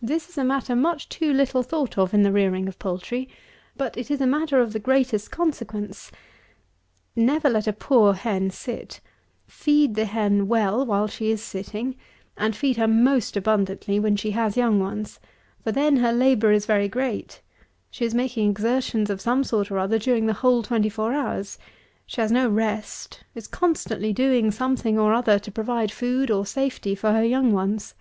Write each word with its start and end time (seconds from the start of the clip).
This 0.00 0.28
is 0.28 0.38
a 0.38 0.44
matter 0.44 0.76
much 0.76 1.08
too 1.08 1.32
little 1.32 1.64
thought 1.64 1.98
of 1.98 2.14
in 2.14 2.22
the 2.22 2.30
rearing 2.30 2.68
of 2.68 2.78
poultry; 2.78 3.28
but 3.76 3.96
it 3.96 4.08
is 4.08 4.20
a 4.20 4.24
matter 4.26 4.60
of 4.60 4.72
the 4.72 4.78
greatest 4.78 5.32
consequence. 5.32 6.12
Never 7.16 7.50
let 7.50 7.66
a 7.66 7.72
poor 7.72 8.14
hen 8.14 8.50
sit; 8.50 9.00
feed 9.48 9.96
the 9.96 10.04
hen 10.04 10.46
well 10.46 10.86
while 10.86 11.08
she 11.08 11.32
is 11.32 11.42
sitting, 11.42 11.96
and 12.36 12.54
feed 12.54 12.76
her 12.76 12.86
most 12.86 13.36
abundantly 13.36 13.98
when 13.98 14.14
she 14.14 14.30
has 14.30 14.56
young 14.56 14.78
ones; 14.78 15.18
for 15.64 15.72
then 15.72 15.96
her 15.96 16.12
labour 16.12 16.52
is 16.52 16.64
very 16.64 16.86
great; 16.88 17.40
she 17.90 18.04
is 18.04 18.14
making 18.14 18.48
exertions 18.48 19.10
of 19.10 19.20
some 19.20 19.42
sort 19.42 19.72
or 19.72 19.78
other 19.80 19.98
during 19.98 20.26
the 20.26 20.34
whole 20.34 20.62
twenty 20.62 20.88
four 20.88 21.12
hours; 21.12 21.58
she 22.06 22.20
has 22.20 22.30
no 22.30 22.48
rest; 22.48 23.24
is 23.34 23.48
constantly 23.48 24.12
doing 24.12 24.52
something 24.52 24.96
or 24.96 25.12
other 25.12 25.36
to 25.36 25.50
provide 25.50 25.90
food 25.90 26.30
or 26.30 26.46
safety 26.46 26.94
for 26.94 27.10
her 27.10 27.24
young 27.24 27.52
ones. 27.52 27.96